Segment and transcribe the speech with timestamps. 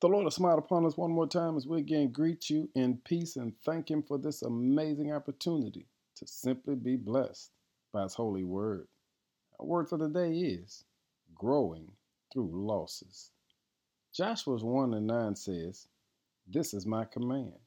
[0.00, 2.98] The Lord has smiled upon us one more time as we again greet you in
[3.04, 7.50] peace and thank Him for this amazing opportunity to simply be blessed
[7.92, 8.88] by His holy word.
[9.58, 10.84] Our word for the day is
[11.34, 11.92] growing
[12.32, 13.30] through losses.
[14.14, 15.86] Joshua 1 and 9 says,
[16.46, 17.58] This is my command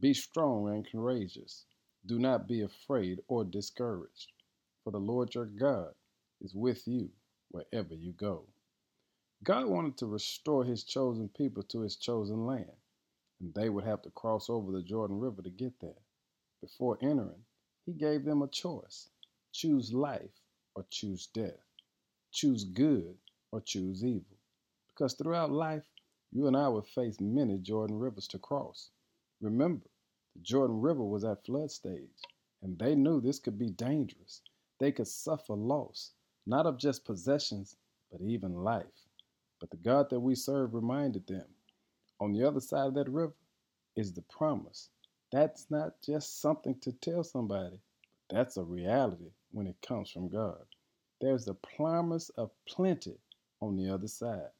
[0.00, 1.66] be strong and courageous.
[2.06, 4.32] Do not be afraid or discouraged,
[4.82, 5.92] for the Lord your God
[6.40, 7.10] is with you
[7.50, 8.46] wherever you go.
[9.44, 12.72] God wanted to restore his chosen people to his chosen land,
[13.40, 16.00] and they would have to cross over the Jordan River to get there.
[16.62, 17.44] Before entering,
[17.84, 19.10] he gave them a choice
[19.52, 20.40] choose life
[20.74, 21.60] or choose death,
[22.32, 23.18] choose good
[23.52, 24.38] or choose evil.
[24.88, 25.84] Because throughout life,
[26.32, 28.90] you and I would face many Jordan rivers to cross.
[29.42, 29.86] Remember,
[30.36, 32.22] the Jordan River was at flood stage,
[32.62, 34.40] and they knew this could be dangerous.
[34.80, 36.12] They could suffer loss,
[36.46, 37.76] not of just possessions,
[38.10, 38.86] but even life.
[39.64, 41.46] But the God that we serve reminded them
[42.20, 43.32] on the other side of that river
[43.96, 44.90] is the promise.
[45.32, 47.78] That's not just something to tell somebody,
[48.28, 50.66] that's a reality when it comes from God.
[51.18, 53.16] There's the promise of plenty
[53.62, 54.50] on the other side.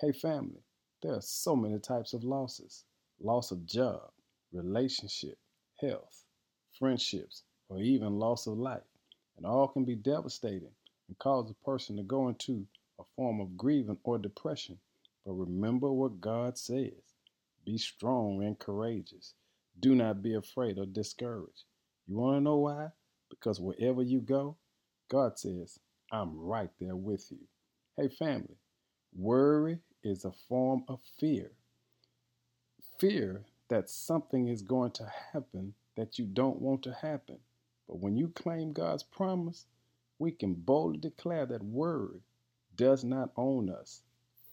[0.00, 0.62] Hey, family,
[1.02, 2.84] there are so many types of losses
[3.20, 4.12] loss of job,
[4.52, 5.36] relationship,
[5.80, 6.22] health,
[6.78, 8.86] friendships, or even loss of life.
[9.36, 10.70] And all can be devastating
[11.08, 14.78] and cause a person to go into a form of grieving or depression.
[15.24, 16.92] But remember what God says
[17.64, 19.34] be strong and courageous.
[19.78, 21.64] Do not be afraid or discouraged.
[22.06, 22.88] You want to know why?
[23.28, 24.56] Because wherever you go,
[25.10, 25.78] God says,
[26.10, 27.38] I'm right there with you.
[27.96, 28.56] Hey, family,
[29.14, 31.50] worry is a form of fear.
[32.98, 37.38] Fear that something is going to happen that you don't want to happen.
[37.86, 39.66] But when you claim God's promise,
[40.18, 42.20] we can boldly declare that worry
[42.78, 44.02] does not own us.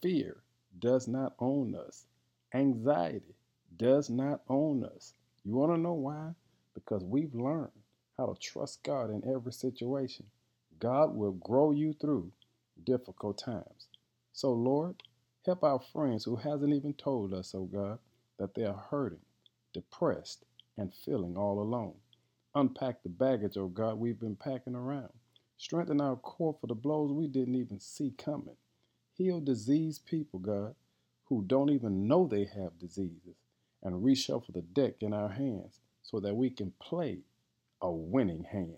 [0.01, 0.37] Fear
[0.79, 2.05] does not own us.
[2.53, 3.35] Anxiety
[3.77, 5.13] does not own us.
[5.45, 6.31] You want to know why?
[6.73, 7.71] Because we've learned
[8.17, 10.25] how to trust God in every situation.
[10.79, 12.31] God will grow you through
[12.83, 13.87] difficult times.
[14.33, 15.03] So, Lord,
[15.45, 17.99] help our friends who hasn't even told us, oh God,
[18.39, 19.21] that they are hurting,
[19.73, 20.45] depressed,
[20.77, 21.93] and feeling all alone.
[22.55, 25.11] Unpack the baggage, oh God, we've been packing around.
[25.57, 28.57] Strengthen our core for the blows we didn't even see coming.
[29.17, 30.75] Heal diseased people, God,
[31.25, 33.37] who don't even know they have diseases,
[33.83, 37.19] and reshuffle the deck in our hands so that we can play
[37.81, 38.77] a winning hand.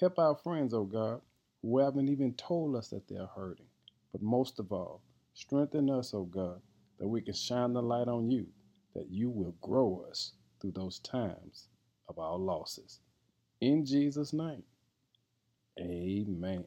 [0.00, 1.20] Help our friends, oh God,
[1.62, 3.66] who haven't even told us that they're hurting.
[4.12, 5.02] But most of all,
[5.34, 6.60] strengthen us, oh God,
[6.98, 8.46] that we can shine the light on you,
[8.94, 11.68] that you will grow us through those times
[12.08, 13.00] of our losses.
[13.60, 14.62] In Jesus' name.
[15.78, 16.64] Amen